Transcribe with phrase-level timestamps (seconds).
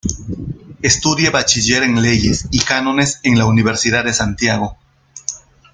[0.81, 4.75] Estudia bachiller en leyes y cánones en la Universidad de Santiago.